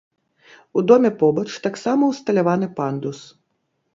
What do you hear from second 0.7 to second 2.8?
У доме побач таксама ўсталяваны